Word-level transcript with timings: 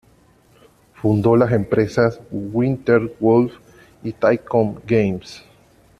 Fundó 0.95 1.37
las 1.37 1.51
empresas 1.51 2.19
"Winter 2.31 3.15
Wolves" 3.19 3.53
y 4.01 4.11
"Tycoon 4.13 4.81
Games". 4.87 5.43